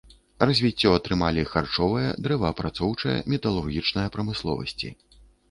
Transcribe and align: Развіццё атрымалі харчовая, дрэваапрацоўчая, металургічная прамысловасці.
Развіццё 0.47 0.93
атрымалі 0.99 1.43
харчовая, 1.51 2.15
дрэваапрацоўчая, 2.29 3.15
металургічная 3.35 4.07
прамысловасці. 4.19 4.93